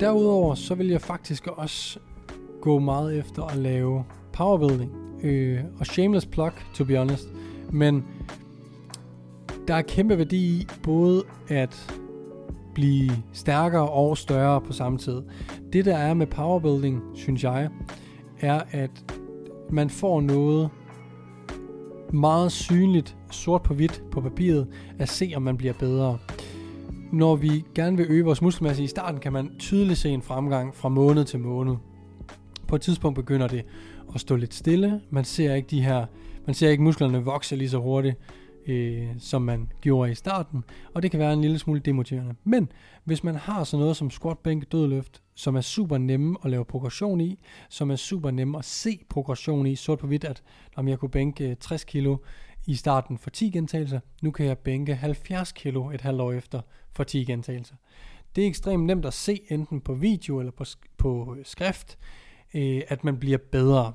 [0.00, 1.98] derudover så vil jeg faktisk også
[2.60, 4.92] gå meget efter at lave powerbuilding.
[5.22, 7.28] Øh, og shameless plug, to be honest.
[7.72, 8.04] Men
[9.68, 12.00] der er kæmpe værdi i både at
[12.74, 15.22] blive stærkere og større på samme tid.
[15.72, 17.68] Det der er med powerbuilding, synes jeg,
[18.40, 18.90] er at
[19.70, 20.70] man får noget
[22.12, 26.18] meget synligt, sort på hvidt på papiret, at se om man bliver bedre.
[27.12, 30.74] Når vi gerne vil øge vores muskelmasse i starten, kan man tydeligt se en fremgang
[30.74, 31.76] fra måned til måned.
[32.68, 33.64] På et tidspunkt begynder det
[34.14, 35.00] at stå lidt stille.
[35.10, 36.06] Man ser ikke de her,
[36.46, 38.16] man ser ikke musklerne vokse lige så hurtigt
[38.66, 42.34] øh, som man gjorde i starten, og det kan være en lille smule demotiverende.
[42.44, 42.68] Men
[43.04, 46.64] hvis man har sådan noget som squat, bænk, dødløft, som er super nemme at lave
[46.64, 50.42] progression i, som er super nemme at se progression i, sort på hvidt, at
[50.76, 52.16] om jeg kunne bænke øh, 60 kilo
[52.66, 56.60] i starten for 10 gentagelser, nu kan jeg bænke 70 kilo et halvt år efter
[56.92, 57.74] for 10 gentagelser.
[58.36, 60.64] Det er ekstremt nemt at se enten på video eller på,
[60.96, 61.98] på øh, skrift,
[62.54, 63.92] øh, at man bliver bedre.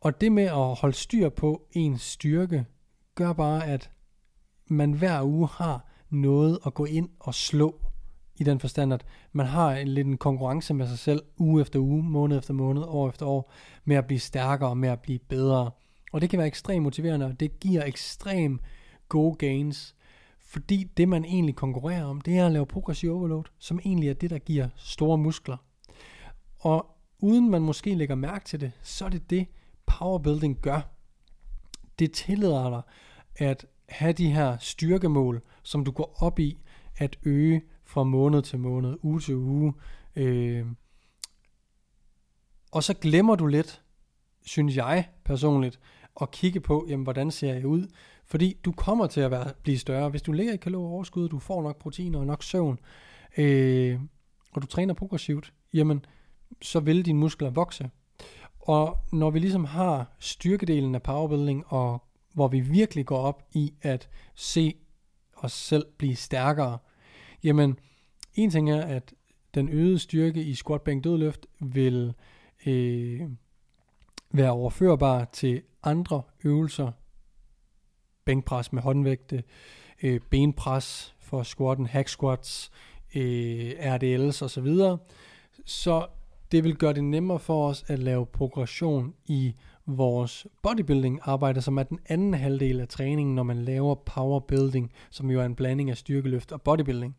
[0.00, 2.64] Og det med at holde styr på ens styrke,
[3.14, 3.90] gør bare, at
[4.66, 7.80] man hver uge har noget at gå ind og slå
[8.36, 11.78] i den forstand, at man har en lidt en konkurrence med sig selv uge efter
[11.78, 13.52] uge, måned efter måned, år efter år,
[13.84, 15.70] med at blive stærkere og med at blive bedre.
[16.14, 18.60] Og det kan være ekstremt motiverende, og det giver ekstrem
[19.08, 19.94] gode gains,
[20.40, 24.14] fordi det man egentlig konkurrerer om, det er at lave progressiv overload, som egentlig er
[24.14, 25.56] det, der giver store muskler.
[26.58, 26.86] Og
[27.18, 29.46] uden man måske lægger mærke til det, så er det det,
[29.86, 30.80] powerbuilding gør
[31.98, 32.82] det tillader dig
[33.48, 36.58] at have de her styrkemål, som du går op i
[36.96, 39.74] at øge fra måned til måned, uge til uge.
[40.16, 40.66] Øh,
[42.72, 43.82] og så glemmer du lidt,
[44.42, 45.80] synes jeg personligt,
[46.20, 47.86] at kigge på, jamen, hvordan ser jeg ud?
[48.24, 50.08] Fordi du kommer til at være, blive større.
[50.08, 52.78] Hvis du ligger i kalorieoverskud, du får nok proteiner og nok søvn,
[53.38, 54.00] øh,
[54.52, 56.04] og du træner progressivt, jamen,
[56.62, 57.90] så vil dine muskler vokse.
[58.60, 62.02] Og når vi ligesom har styrkedelen af powerbuilding, og
[62.32, 64.74] hvor vi virkelig går op i at se
[65.36, 66.78] os selv blive stærkere,
[67.44, 67.78] jamen
[68.34, 69.14] en ting er, at
[69.54, 72.14] den øgede styrke i squat, bænk, dødløft vil
[72.66, 73.22] øh,
[74.34, 76.92] være overførbar til andre øvelser.
[78.24, 79.42] Bænkpres med håndvægte,
[80.02, 82.70] øh, benpres for squatten, hack squats,
[83.14, 84.66] øh, RDLs osv.
[85.64, 86.06] Så
[86.52, 89.54] det vil gøre det nemmere for os at lave progression i
[89.86, 95.30] vores bodybuilding arbejde, som er den anden halvdel af træningen, når man laver powerbuilding, som
[95.30, 97.16] jo er en blanding af styrkeløft og bodybuilding.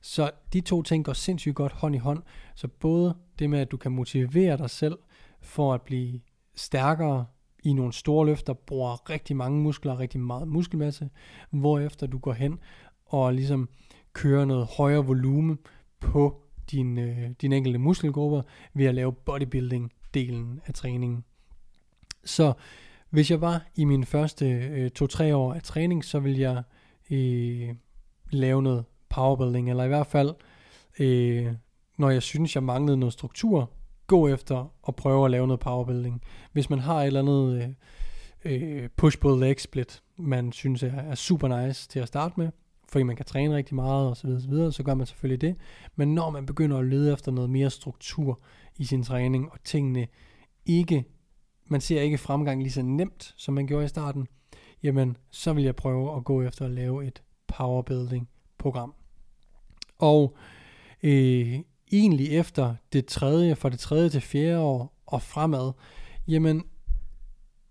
[0.00, 2.22] Så de to ting går sindssygt godt hånd i hånd.
[2.54, 4.98] Så både det med, at du kan motivere dig selv
[5.40, 6.20] for at blive
[6.58, 7.26] stærkere
[7.64, 11.10] i nogle store løfter, bruger rigtig mange muskler, rigtig meget muskelmasse,
[11.50, 12.58] hvorefter du går hen
[13.06, 13.68] og ligesom
[14.12, 15.58] kører noget højere volumen
[16.00, 18.42] på din, øh, din enkelte muskelgrupper
[18.74, 21.24] ved at lave bodybuilding-delen af træningen.
[22.24, 22.52] Så
[23.10, 26.62] hvis jeg var i min første øh, 2-3 år af træning, så vil jeg
[27.10, 27.74] øh,
[28.30, 30.34] lave noget powerbuilding, eller i hvert fald,
[30.98, 31.52] øh,
[31.98, 33.70] når jeg synes, jeg manglede noget struktur,
[34.08, 36.22] gå efter og prøve at lave noget powerbuilding.
[36.52, 37.76] Hvis man har et eller andet
[38.44, 42.50] øh, øh push-pull leg split, man synes er, er super nice til at starte med,
[42.88, 45.40] fordi man kan træne rigtig meget og så videre, så, videre, så gør man selvfølgelig
[45.40, 45.56] det.
[45.96, 48.40] Men når man begynder at lede efter noget mere struktur
[48.76, 50.06] i sin træning, og tingene
[50.66, 51.04] ikke,
[51.66, 54.26] man ser ikke fremgang lige så nemt, som man gjorde i starten,
[54.82, 58.94] jamen så vil jeg prøve at gå efter at lave et powerbuilding program.
[59.98, 60.36] Og
[61.02, 61.58] øh,
[61.92, 65.72] egentlig efter det tredje, fra det tredje til fjerde år og fremad,
[66.28, 66.64] jamen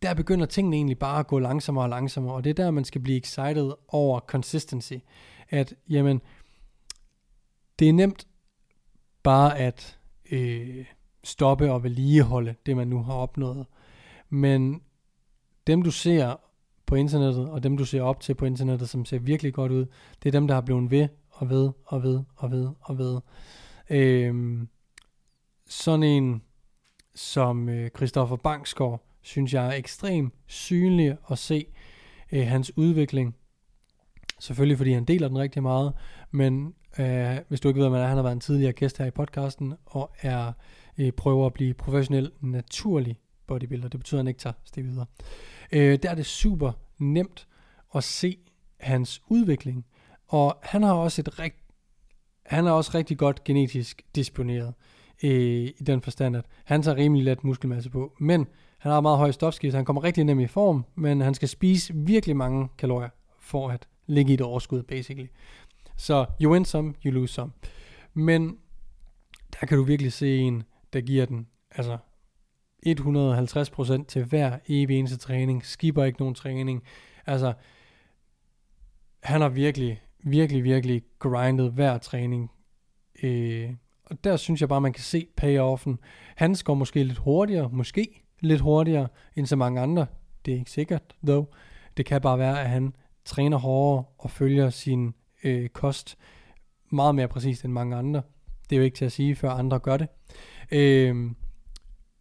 [0.02, 2.86] der begynder tingene egentlig bare at gå langsommere og langsommere, og det er der, man
[2.86, 4.94] skal blive excited over consistency.
[5.50, 6.22] At, jamen,
[7.80, 8.28] det er nemt
[9.24, 10.00] bare at
[10.32, 10.86] øh,
[11.24, 13.66] stoppe og vedligeholde det, man nu har opnået.
[14.30, 14.82] Men
[15.68, 16.36] dem, du ser
[16.86, 19.86] på internettet, og dem, du ser op til på internettet, som ser virkelig godt ud,
[20.24, 23.20] det er dem, der har blevet ved og ved og ved og ved og ved.
[23.90, 24.68] Øh,
[25.66, 26.42] sådan en
[27.16, 31.66] som øh, Christoffer Bangsgaard, synes jeg er ekstremt synlig at se
[32.32, 33.36] øh, hans udvikling.
[34.40, 35.94] Selvfølgelig fordi han deler den rigtig meget,
[36.32, 39.06] men øh, hvis du ikke ved, hvad er, han har været en tidligere gæst her
[39.06, 40.54] i podcasten, og er
[40.98, 43.88] øh, prøver at blive professionel, naturlig bodybuilder.
[43.88, 45.06] Det betyder, at han ikke tager det videre.
[45.72, 47.48] Øh, der er det super nemt
[47.96, 48.38] at se
[48.80, 49.86] hans udvikling,
[50.28, 51.67] og han har også et rigtig
[52.48, 54.74] han er også rigtig godt genetisk disponeret
[55.24, 55.32] øh,
[55.80, 58.48] i den forstand, at han tager rimelig let muskelmasse på, men
[58.78, 61.94] han har meget høj stofskifte, han kommer rigtig nemt i form, men han skal spise
[61.96, 63.10] virkelig mange kalorier
[63.40, 65.28] for at ligge i et overskud, basically.
[65.96, 67.52] Så you win some, you lose some.
[68.14, 68.58] Men
[69.60, 71.98] der kan du virkelig se en, der giver den altså
[72.86, 76.84] 150% til hver evig eneste træning, skipper ikke nogen træning.
[77.26, 77.54] Altså,
[79.24, 80.02] han har virkelig,
[80.32, 82.52] virkelig, virkelig grindet hver træning.
[83.24, 83.70] Øh,
[84.06, 86.00] og der synes jeg bare, man kan se payoffen.
[86.36, 90.06] Han går måske lidt hurtigere, måske lidt hurtigere end så mange andre.
[90.46, 91.46] Det er ikke sikkert, though.
[91.98, 92.94] Det kan bare være, at han
[93.26, 95.14] træner hårdere og følger sin
[95.44, 96.18] øh, kost
[96.92, 98.22] meget mere præcist end mange andre.
[98.70, 100.08] Det er jo ikke til at sige, før andre gør det.
[100.72, 101.32] Øh,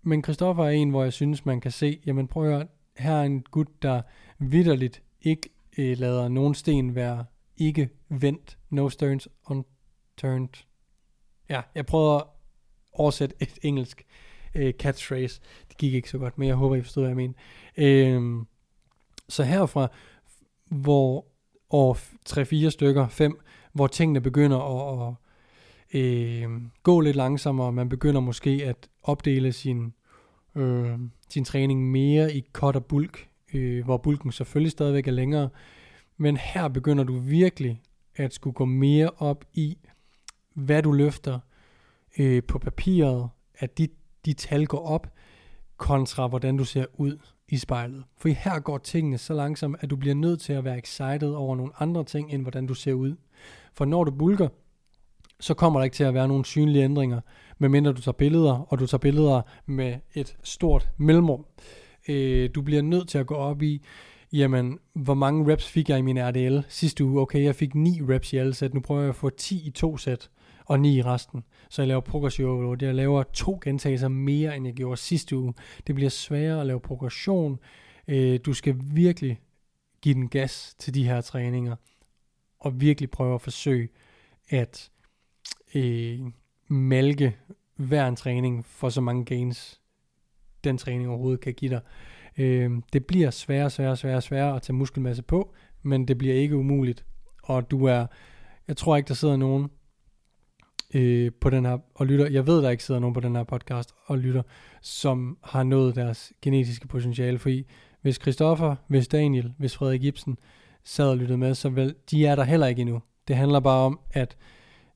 [0.02, 2.66] men Christoffer er en, hvor jeg synes, man kan se, jamen prøv at høre,
[2.98, 4.02] her er en gut, der
[4.38, 5.48] vidderligt ikke
[5.78, 7.24] øh, lader nogen sten være
[7.56, 8.58] ikke vendt.
[8.70, 10.64] No stones unturned.
[11.48, 12.24] Ja, jeg prøvede at
[12.92, 14.06] oversætte et engelsk
[14.54, 15.40] øh, catchphrase.
[15.68, 17.34] Det gik ikke så godt, men jeg håber, I forstod, hvad jeg mener.
[17.76, 18.44] Øh,
[19.28, 19.88] så herfra,
[20.64, 21.26] hvor
[21.70, 21.94] år
[22.66, 23.40] 3-4 stykker, 5,
[23.72, 25.14] hvor tingene begynder at, at
[26.00, 26.50] øh,
[26.82, 29.92] gå lidt langsommere, man begynder måske at opdele sin,
[30.54, 30.98] øh,
[31.28, 35.48] sin træning mere i cut og bulk, øh, hvor bulken selvfølgelig stadigvæk er længere,
[36.16, 37.82] men her begynder du virkelig
[38.16, 39.78] at skulle gå mere op i,
[40.54, 41.38] hvad du løfter
[42.18, 43.28] øh, på papiret,
[43.58, 43.88] at de,
[44.24, 45.12] de tal går op,
[45.76, 47.18] kontra hvordan du ser ud
[47.48, 48.04] i spejlet.
[48.16, 51.56] For her går tingene så langsomt, at du bliver nødt til at være excited over
[51.56, 53.16] nogle andre ting, end hvordan du ser ud.
[53.74, 54.48] For når du bulker,
[55.40, 57.20] så kommer der ikke til at være nogen synlige ændringer,
[57.58, 61.46] medmindre du tager billeder, og du tager billeder med et stort mellemrum.
[62.08, 63.82] Øh, du bliver nødt til at gå op i,
[64.32, 67.20] jamen, hvor mange reps fik jeg i min RDL sidste uge?
[67.20, 69.70] Okay, jeg fik 9 reps i alle sæt, nu prøver jeg at få 10 i
[69.70, 70.30] to sæt,
[70.64, 71.44] og 9 i resten.
[71.70, 72.82] Så jeg laver progressiv overload.
[72.82, 75.54] Jeg laver to gentagelser mere, end jeg gjorde sidste uge.
[75.86, 77.58] Det bliver sværere at lave progression.
[78.08, 79.40] Øh, du skal virkelig
[80.02, 81.76] give den gas til de her træninger,
[82.58, 83.88] og virkelig prøve at forsøge
[84.48, 84.90] at
[85.74, 86.20] øh,
[86.68, 87.36] malke
[87.76, 89.80] hver en træning for så mange gains,
[90.64, 91.80] den træning overhovedet kan give dig.
[92.38, 96.56] Øh, det bliver sværere, sværere, sværere, sværere at tage muskelmasse på, men det bliver ikke
[96.56, 97.04] umuligt.
[97.42, 98.06] Og du er,
[98.68, 99.70] jeg tror ikke, der sidder nogen
[100.94, 103.44] øh, på den her, og lytter, jeg ved, der ikke sidder nogen på den her
[103.44, 104.42] podcast og lytter,
[104.82, 107.66] som har nået deres genetiske potentiale, fordi
[108.02, 110.38] hvis Christoffer, hvis Daniel, hvis Frederik Ibsen
[110.84, 113.02] sad og lyttede med, så vel, de er der heller ikke endnu.
[113.28, 114.36] Det handler bare om, at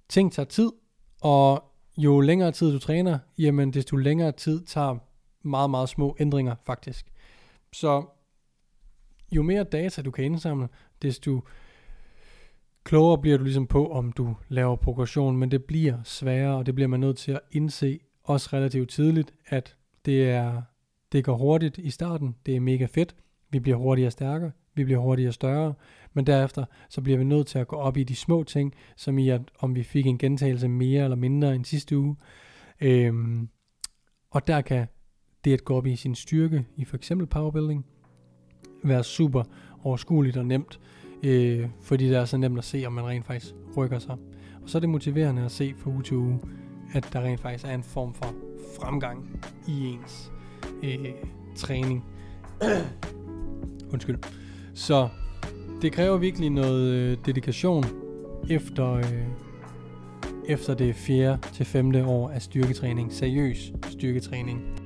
[0.09, 0.73] ting tager tid,
[1.21, 1.65] og
[1.97, 4.97] jo længere tid du træner, jamen desto længere tid tager
[5.43, 7.07] meget, meget små ændringer faktisk.
[7.73, 8.05] Så
[9.33, 10.69] jo mere data du kan indsamle,
[11.03, 11.43] desto
[12.85, 16.75] klogere bliver du ligesom på, om du laver progression, men det bliver sværere, og det
[16.75, 20.63] bliver man nødt til at indse også relativt tidligt, at det er
[21.13, 23.17] det går hurtigt i starten, det er mega fedt,
[23.51, 25.75] vi bliver hurtigere stærkere, vi bliver hurtigere større,
[26.13, 29.19] men derefter så bliver vi nødt til at gå op i de små ting, som
[29.19, 32.17] i at om vi fik en gentagelse mere eller mindre end sidste uge.
[32.81, 33.49] Øhm,
[34.31, 34.87] og der kan
[35.45, 37.87] det at gå op i sin styrke i for eksempel powerbuilding
[38.83, 39.43] være super
[39.83, 40.81] overskueligt og nemt,
[41.23, 44.17] øh, fordi det er så nemt at se, om man rent faktisk rykker sig.
[44.63, 46.41] Og så er det motiverende at se fra uge til uge,
[46.93, 48.35] at der rent faktisk er en form for
[48.81, 50.33] fremgang i ens
[50.83, 51.13] øh,
[51.57, 52.05] træning.
[53.93, 54.19] Undskyld.
[54.75, 55.09] Så
[55.83, 57.85] det kræver virkelig noget øh, dedikation
[58.51, 59.27] efter, øh,
[60.49, 64.80] efter det fjerde til femte år af styrketræning, seriøs styrketræning.